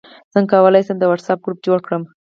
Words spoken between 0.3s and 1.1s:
څنګه کولی شم د